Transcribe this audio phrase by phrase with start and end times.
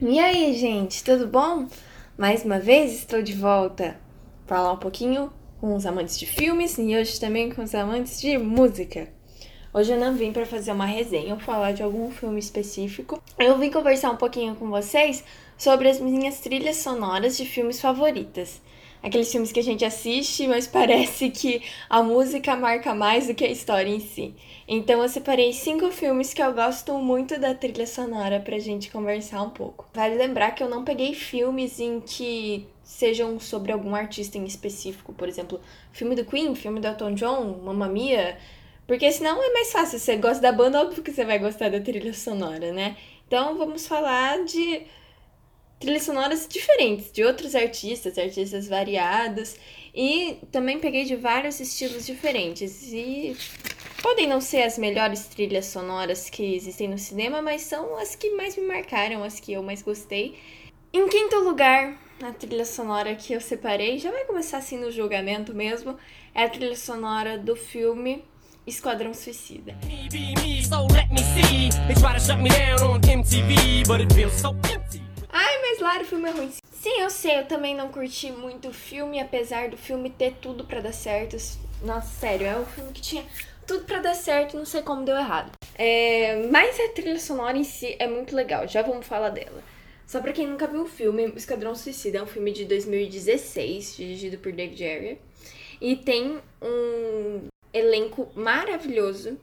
[0.00, 1.66] E aí, gente, tudo bom?
[2.16, 3.98] Mais uma vez estou de volta
[4.46, 8.20] para falar um pouquinho com os amantes de filmes e hoje também com os amantes
[8.20, 9.08] de música.
[9.74, 13.20] Hoje eu não vim para fazer uma resenha ou falar de algum filme específico.
[13.36, 15.24] Eu vim conversar um pouquinho com vocês
[15.56, 18.60] sobre as minhas trilhas sonoras de filmes favoritas
[19.02, 23.44] aqueles filmes que a gente assiste, mas parece que a música marca mais do que
[23.44, 24.34] a história em si.
[24.66, 29.42] Então eu separei cinco filmes que eu gosto muito da trilha sonora pra gente conversar
[29.42, 29.86] um pouco.
[29.94, 35.12] Vale lembrar que eu não peguei filmes em que sejam sobre algum artista em específico,
[35.12, 35.60] por exemplo,
[35.92, 38.38] filme do Queen, filme do Elton John, Mamma Mia,
[38.86, 39.98] porque senão é mais fácil.
[39.98, 42.96] Se você gosta da banda, óbvio que você vai gostar da trilha sonora, né?
[43.26, 44.86] Então vamos falar de
[45.78, 49.56] trilhas sonoras diferentes, de outros artistas, artistas variados.
[49.94, 52.92] E também peguei de vários estilos diferentes.
[52.92, 53.36] E
[54.02, 58.30] podem não ser as melhores trilhas sonoras que existem no cinema, mas são as que
[58.30, 60.38] mais me marcaram, as que eu mais gostei.
[60.92, 65.54] Em quinto lugar, a trilha sonora que eu separei, já vai começar assim no julgamento
[65.54, 65.96] mesmo,
[66.34, 68.24] é a trilha sonora do filme
[68.66, 69.76] Esquadrão Suicida.
[69.84, 70.08] Ai,
[71.10, 71.22] mas
[75.82, 76.52] lá o filme é ruim.
[76.72, 80.64] Sim, eu sei, eu também não curti muito o filme, apesar do filme ter tudo
[80.64, 81.36] para dar certo.
[81.82, 83.24] Nossa, sério, é um filme que tinha
[83.66, 85.52] tudo para dar certo, não sei como deu errado.
[85.74, 89.62] É, mas a trilha sonora em si é muito legal, já vamos falar dela.
[90.06, 94.38] Só pra quem nunca viu o filme, Esquadrão Suicida é um filme de 2016, dirigido
[94.38, 95.18] por David Ayer.
[95.80, 99.38] E tem um elenco maravilhoso.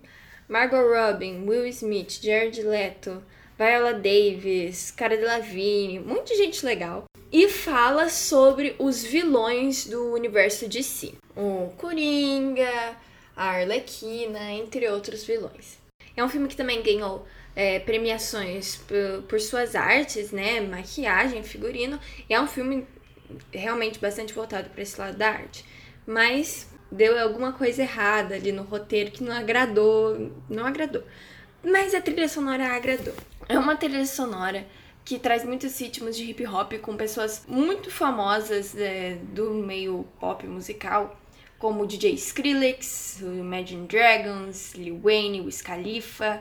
[0.50, 3.24] Margot Robin, Will Smith, Jared Leto,
[3.58, 7.06] Viola Davis, Cara Delevingne, muita gente legal.
[7.32, 11.16] E fala sobre os vilões do universo de si.
[11.36, 12.98] O Coringa,
[13.36, 15.78] a Arlequina, entre outros vilões.
[16.16, 17.26] É um filme que também ganhou
[17.56, 20.60] é, premiações por, por, suas artes, né?
[20.62, 22.00] Maquiagem, figurino.
[22.30, 22.86] É um filme
[23.52, 25.66] realmente bastante voltado para esse lado da arte.
[26.06, 30.32] Mas deu alguma coisa errada ali no roteiro que não agradou.
[30.50, 31.04] Não agradou.
[31.66, 33.16] Mas a trilha sonora agradou.
[33.50, 34.68] É uma trilha sonora
[35.04, 40.46] que traz muitos ritmos de hip hop com pessoas muito famosas é, do meio pop
[40.46, 41.20] musical,
[41.58, 46.40] como o DJ Skrillex, o Imagine Dragons, Lil Wayne, Wiz Khalifa,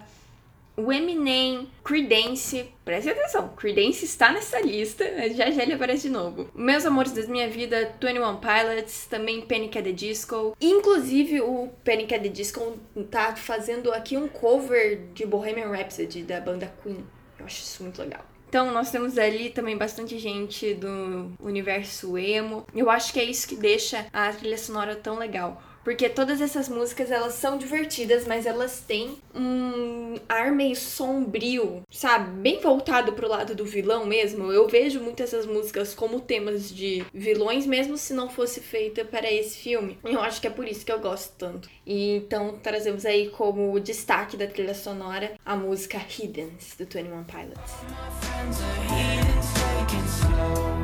[0.76, 5.04] o Eminem, Creedence, preste atenção, Creedence está nessa lista,
[5.34, 6.48] já já ele aparece de novo.
[6.54, 9.78] Meus Amores da Minha Vida, 21 Pilots, também Panic!
[9.78, 10.56] at the Disco.
[10.60, 12.14] Inclusive o Panic!
[12.14, 12.76] at the Disco
[13.10, 17.04] tá fazendo aqui um cover de Bohemian Rhapsody da banda Queen.
[17.38, 18.24] Eu acho isso muito legal.
[18.48, 22.64] Então, nós temos ali também bastante gente do universo emo.
[22.72, 26.68] Eu acho que é isso que deixa a trilha sonora tão legal porque todas essas
[26.68, 32.30] músicas, elas são divertidas, mas elas têm um ar meio sombrio, sabe?
[32.40, 34.50] Bem voltado pro lado do vilão mesmo.
[34.50, 39.30] Eu vejo muitas essas músicas como temas de vilões, mesmo se não fosse feita para
[39.30, 39.98] esse filme.
[40.04, 41.68] Eu acho que é por isso que eu gosto tanto.
[41.84, 47.74] E então trazemos aí como destaque da trilha sonora a música Hiddens, do 21 Pilots.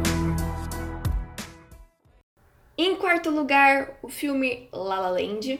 [0.06, 0.09] Em
[3.10, 5.58] quarto lugar, o filme La La Land.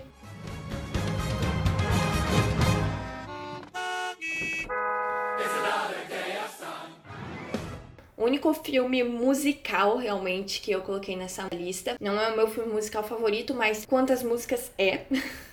[8.17, 11.97] O único filme musical realmente que eu coloquei nessa lista.
[12.01, 15.07] Não é o meu filme musical favorito, mas quantas músicas é?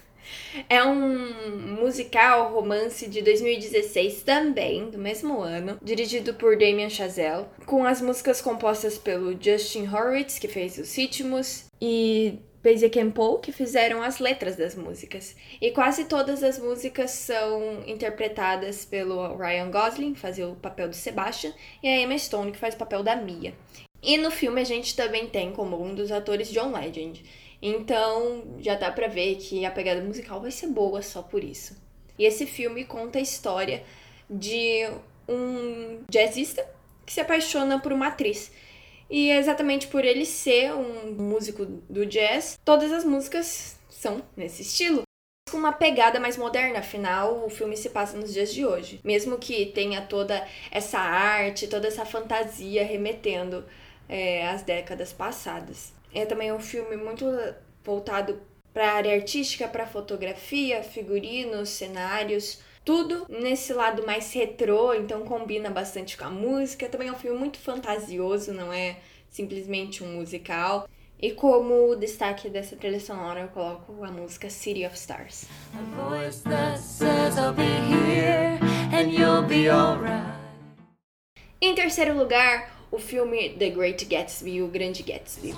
[0.70, 7.86] É um musical romance de 2016 também, do mesmo ano, dirigido por Damien Chazelle, com
[7.86, 14.02] as músicas compostas pelo Justin Horwitz, que fez os ritmos, e Paisy Paul, que fizeram
[14.02, 15.36] as letras das músicas.
[15.62, 20.96] E quase todas as músicas são interpretadas pelo Ryan Gosling, que faz o papel do
[20.96, 23.54] Sebastian, e a Emma Stone, que faz o papel da Mia.
[24.02, 27.24] E no filme a gente também tem como um dos atores John Legend.
[27.62, 31.76] Então já dá pra ver que a pegada musical vai ser boa só por isso.
[32.18, 33.84] E esse filme conta a história
[34.30, 34.88] de
[35.28, 36.68] um jazzista
[37.06, 38.52] que se apaixona por uma atriz.
[39.10, 44.64] E é exatamente por ele ser um músico do jazz, todas as músicas são nesse
[44.64, 45.04] estilo.
[45.50, 49.00] Com uma pegada mais moderna, afinal, o filme se passa nos dias de hoje.
[49.02, 53.64] Mesmo que tenha toda essa arte, toda essa fantasia remetendo
[54.08, 55.94] é, às décadas passadas.
[56.14, 57.26] É também um filme muito
[57.84, 58.40] voltado
[58.74, 65.70] para a área artística, para fotografia, figurinos, cenários, tudo nesse lado mais retrô, então combina
[65.70, 66.88] bastante com a música.
[66.88, 68.98] Também é um filme muito fantasioso, não é
[69.30, 70.88] simplesmente um musical.
[71.20, 75.46] E como destaque dessa trilha sonora, eu coloco a música City of Stars.
[81.60, 85.54] Em terceiro lugar, o filme The Great Gatsby, O Grande Gatsby.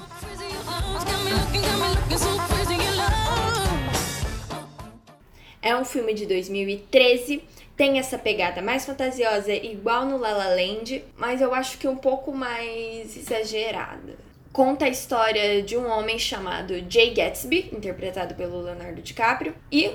[5.62, 7.42] É um filme de 2013,
[7.78, 11.96] tem essa pegada mais fantasiosa, igual no La La Land, mas eu acho que um
[11.96, 14.18] pouco mais exagerada.
[14.52, 19.92] Conta a história de um homem chamado Jay Gatsby, interpretado pelo Leonardo DiCaprio, e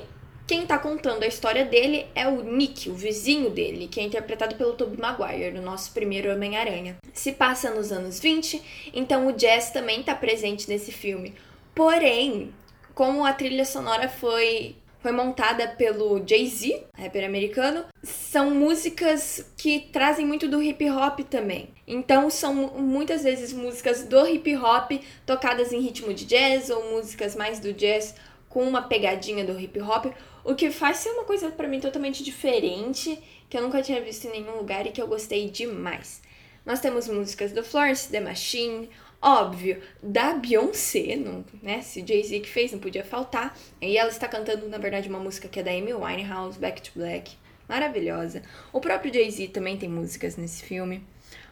[0.46, 4.56] quem tá contando a história dele é o Nick, o vizinho dele, que é interpretado
[4.56, 6.96] pelo Tobey Maguire, no nosso primeiro Homem-Aranha.
[7.12, 11.34] Se passa nos anos 20, então o jazz também tá presente nesse filme.
[11.74, 12.52] Porém,
[12.94, 20.24] como a trilha sonora foi foi montada pelo Jay-Z, rapper americano, são músicas que trazem
[20.24, 21.68] muito do hip hop também.
[21.86, 24.92] Então são muitas vezes músicas do hip hop
[25.26, 28.14] tocadas em ritmo de jazz ou músicas mais do jazz
[28.48, 30.06] com uma pegadinha do hip hop,
[30.44, 33.18] o que faz ser uma coisa para mim totalmente diferente,
[33.48, 36.22] que eu nunca tinha visto em nenhum lugar e que eu gostei demais.
[36.64, 38.88] Nós temos músicas do Florence The Machine,
[39.26, 41.80] Óbvio, da Beyoncé, não, né?
[41.80, 43.56] Se Jay-Z que fez, não podia faltar.
[43.80, 46.90] E ela está cantando, na verdade, uma música que é da Amy Winehouse, Back to
[46.94, 47.32] Black.
[47.66, 48.42] Maravilhosa.
[48.70, 51.02] O próprio Jay-Z também tem músicas nesse filme.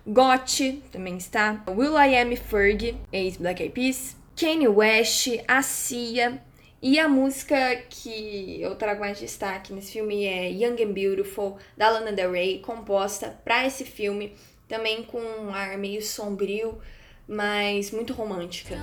[0.06, 1.64] Gotti também está.
[1.66, 4.16] Will I Am Ferg, ex-Black Eyed Peas.
[4.38, 6.42] Kanye West, a Cia.
[6.84, 7.56] E a música
[7.88, 12.58] que eu trago mais destaque nesse filme é Young and Beautiful, da Lana Del Rey,
[12.58, 14.34] composta para esse filme,
[14.66, 16.80] também com um ar meio sombrio,
[17.28, 18.74] mas muito romântica.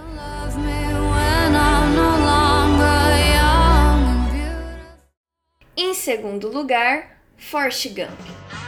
[5.76, 8.59] Em segundo lugar, Forrest Gump.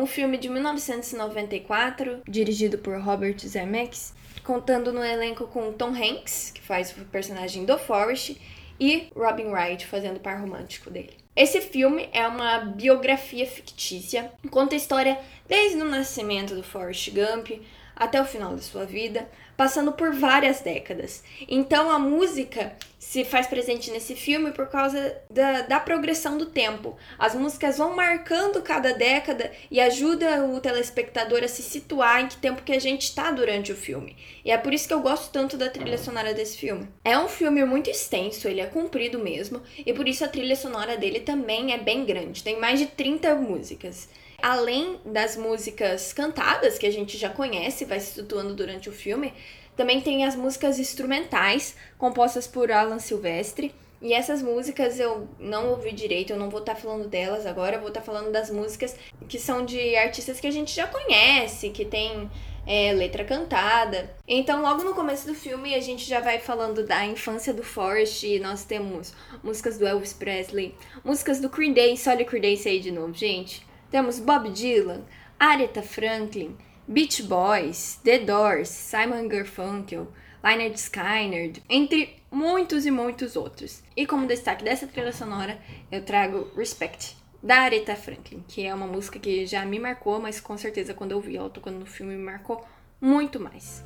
[0.00, 6.62] Um filme de 1994, dirigido por Robert Zemeckis, contando no elenco com Tom Hanks, que
[6.62, 8.34] faz o personagem do Forrest,
[8.80, 11.18] e Robin Wright fazendo o par romântico dele.
[11.36, 17.60] Esse filme é uma biografia fictícia, conta a história desde o nascimento do Forrest Gump
[17.94, 19.28] até o final da sua vida,
[19.60, 21.22] passando por várias décadas.
[21.46, 26.96] Então a música se faz presente nesse filme por causa da, da progressão do tempo.
[27.18, 32.38] As músicas vão marcando cada década e ajuda o telespectador a se situar em que
[32.38, 34.16] tempo que a gente está durante o filme.
[34.42, 36.88] E é por isso que eu gosto tanto da trilha sonora desse filme.
[37.04, 40.96] É um filme muito extenso, ele é comprido mesmo, e por isso a trilha sonora
[40.96, 42.42] dele também é bem grande.
[42.42, 44.08] Tem mais de 30 músicas.
[44.42, 49.32] Além das músicas cantadas, que a gente já conhece, vai se situando durante o filme,
[49.76, 53.74] também tem as músicas instrumentais, compostas por Alan Silvestre.
[54.02, 57.76] E essas músicas eu não ouvi direito, eu não vou estar tá falando delas agora,
[57.76, 58.96] eu vou estar tá falando das músicas
[59.28, 62.30] que são de artistas que a gente já conhece, que tem
[62.66, 64.14] é, letra cantada.
[64.26, 68.24] Então, logo no começo do filme, a gente já vai falando da infância do Forrest.
[68.40, 72.60] Nós temos músicas do Elvis Presley, músicas do Creed Day, só olha o Creed Day
[72.66, 73.66] aí de novo, gente.
[73.90, 75.02] Temos Bob Dylan,
[75.38, 76.56] Aretha Franklin,
[76.86, 80.06] Beach Boys, The Doors, Simon Garfunkel,
[80.44, 83.82] Lynyrd Skynyrd, entre muitos e muitos outros.
[83.96, 85.58] E como destaque dessa trilha sonora,
[85.90, 90.40] eu trago Respect, da Aretha Franklin, que é uma música que já me marcou, mas
[90.40, 92.64] com certeza quando eu vi ela tocando no filme me marcou
[93.00, 93.82] muito mais.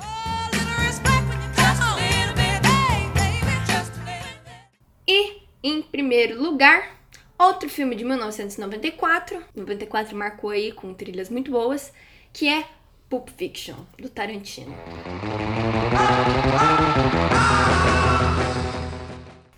[5.06, 6.93] E, em primeiro lugar,
[7.36, 11.92] Outro filme de 1994, 94 marcou aí com trilhas muito boas,
[12.32, 12.64] que é
[13.10, 14.72] Pulp Fiction, do Tarantino.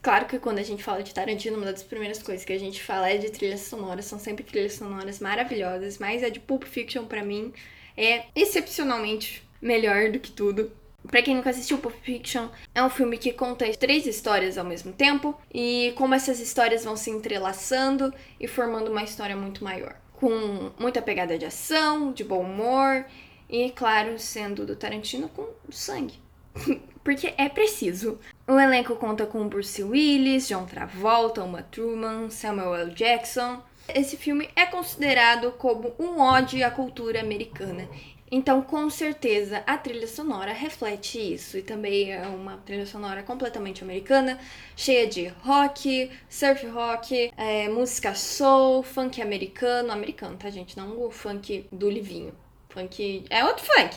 [0.00, 2.82] Claro que quando a gente fala de Tarantino, uma das primeiras coisas que a gente
[2.82, 7.04] fala é de trilhas sonoras, são sempre trilhas sonoras maravilhosas, mas a de Pulp Fiction
[7.04, 7.52] para mim
[7.94, 10.72] é excepcionalmente melhor do que tudo.
[11.08, 14.92] Pra quem nunca assistiu Pulp Fiction, é um filme que conta três histórias ao mesmo
[14.92, 19.96] tempo e como essas histórias vão se entrelaçando e formando uma história muito maior.
[20.14, 23.04] Com muita pegada de ação, de bom humor
[23.48, 26.14] e, claro, sendo do Tarantino, com sangue.
[27.04, 28.18] Porque é preciso.
[28.48, 32.94] O elenco conta com Bruce Willis, John Travolta, Uma Truman, Samuel L.
[32.94, 33.62] Jackson.
[33.94, 37.88] Esse filme é considerado como um ode à cultura americana
[38.30, 41.56] então, com certeza, a trilha sonora reflete isso.
[41.58, 44.38] E também é uma trilha sonora completamente americana,
[44.74, 49.92] cheia de rock, surf rock, é, música soul, funk americano.
[49.92, 50.76] Americano, tá, gente?
[50.76, 52.34] Não o funk do Livinho.
[52.68, 53.24] Funk.
[53.30, 53.96] É outro funk.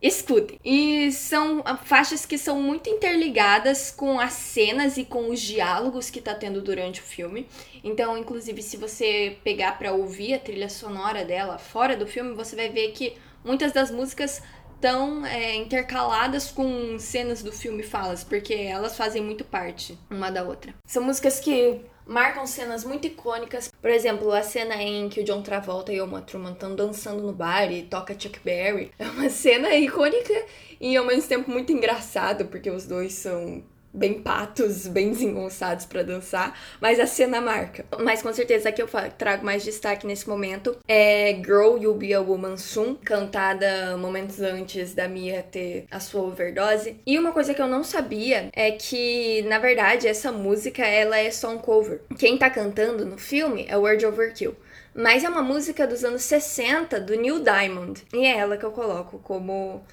[0.00, 0.60] Escutem.
[0.64, 6.20] E são faixas que são muito interligadas com as cenas e com os diálogos que
[6.20, 7.48] tá tendo durante o filme.
[7.82, 12.54] Então, inclusive, se você pegar para ouvir a trilha sonora dela fora do filme, você
[12.54, 13.14] vai ver que
[13.44, 14.42] muitas das músicas
[14.74, 20.42] estão é, intercaladas com cenas do filme falas, porque elas fazem muito parte uma da
[20.42, 20.74] outra.
[20.86, 23.72] São músicas que marcam cenas muito icônicas.
[23.80, 27.22] Por exemplo, a cena em que o John Travolta e o Uma Truman estão dançando
[27.22, 28.92] no bar e toca Chuck Berry.
[28.98, 30.34] É uma cena icônica
[30.80, 33.62] e ao mesmo tempo muito engraçado, porque os dois são
[33.94, 37.86] bem patos, bem desengonçados para dançar, mas a cena marca.
[38.00, 42.20] Mas com certeza aqui eu trago mais destaque nesse momento é Girl You'll Be a
[42.20, 47.00] Woman Soon, cantada momentos antes da Mia ter a sua overdose.
[47.06, 51.30] E uma coisa que eu não sabia é que, na verdade, essa música ela é
[51.30, 52.00] só um cover.
[52.18, 54.56] Quem tá cantando no filme é Word Overkill.
[54.94, 58.02] Mas é uma música dos anos 60 do Neil Diamond.
[58.12, 59.84] E é ela que eu coloco como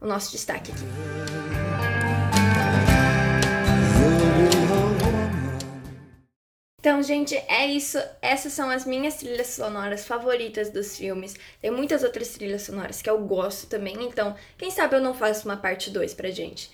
[0.00, 1.55] o nosso destaque aqui.
[6.86, 7.98] Então, gente, é isso.
[8.22, 11.34] Essas são as minhas trilhas sonoras favoritas dos filmes.
[11.60, 15.48] Tem muitas outras trilhas sonoras que eu gosto também, então, quem sabe eu não faço
[15.48, 16.70] uma parte 2 pra gente.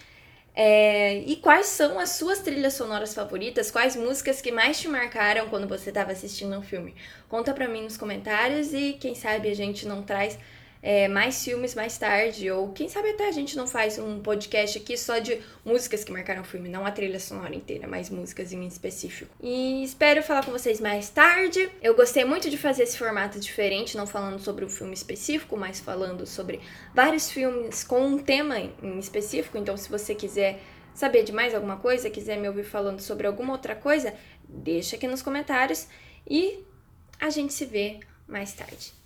[0.54, 1.16] É...
[1.20, 3.70] E quais são as suas trilhas sonoras favoritas?
[3.70, 6.94] Quais músicas que mais te marcaram quando você estava assistindo um filme?
[7.26, 10.38] Conta pra mim nos comentários e quem sabe a gente não traz
[10.82, 14.76] é, mais filmes mais tarde, ou quem sabe até a gente não faz um podcast
[14.78, 18.52] aqui só de músicas que marcaram o filme, não a trilha sonora inteira, mas músicas
[18.52, 19.32] em específico.
[19.40, 21.70] E espero falar com vocês mais tarde.
[21.80, 25.78] Eu gostei muito de fazer esse formato diferente, não falando sobre um filme específico, mas
[25.78, 26.60] falando sobre
[26.92, 29.56] vários filmes com um tema em específico.
[29.56, 30.58] Então, se você quiser
[30.92, 34.12] saber de mais alguma coisa, quiser me ouvir falando sobre alguma outra coisa,
[34.48, 35.86] deixa aqui nos comentários
[36.28, 36.58] e
[37.20, 39.01] a gente se vê mais tarde.